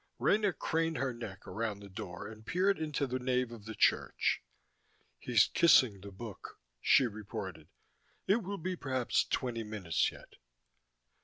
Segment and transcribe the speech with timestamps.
[0.01, 3.75] IX Rena craned her neck around the door and peered into the nave of the
[3.75, 4.41] church.
[5.19, 7.67] "He's kissing the Book," she reported.
[8.25, 10.37] "It will be perhaps twenty minutes yet."